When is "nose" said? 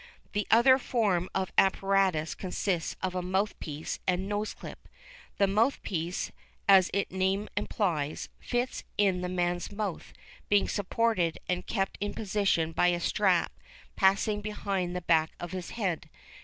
4.27-4.55